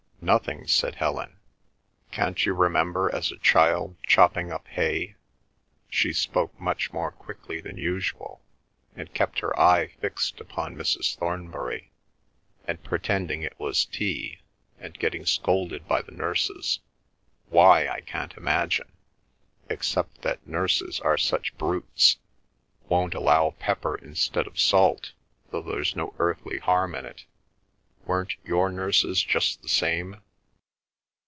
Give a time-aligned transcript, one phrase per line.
[0.23, 1.39] "Nothing," said Helen.
[2.11, 5.15] "Can't you remember as a child chopping up hay—"
[5.89, 8.39] she spoke much more quickly than usual,
[8.95, 11.15] and kept her eye fixed upon Mrs.
[11.17, 11.91] Thornbury,
[12.67, 14.37] "and pretending it was tea,
[14.77, 18.91] and getting scolded by the nurses—why I can't imagine,
[19.69, 22.17] except that nurses are such brutes,
[22.87, 25.13] won't allow pepper instead of salt
[25.49, 27.25] though there's no earthly harm in it.
[28.03, 30.21] Weren't your nurses just the same?"